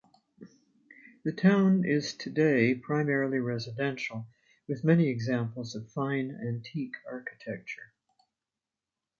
[1.23, 4.25] The town is today primarily residential,
[4.67, 7.93] with many examples of fine antique architecture.